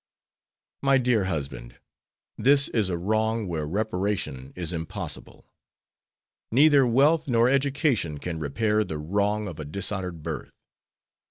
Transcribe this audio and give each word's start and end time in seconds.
"My 0.81 0.97
dear 0.97 1.25
husband, 1.25 1.77
this 2.35 2.69
is 2.69 2.89
a 2.89 2.97
wrong 2.97 3.45
where 3.47 3.67
reparation 3.67 4.51
is 4.55 4.73
impossible. 4.73 5.51
Neither 6.51 6.87
wealth 6.87 7.27
nor 7.27 7.47
education 7.47 8.17
can 8.17 8.39
repair 8.39 8.83
the 8.83 8.97
wrong 8.97 9.47
of 9.47 9.59
a 9.59 9.63
dishonored 9.65 10.23
birth. 10.23 10.55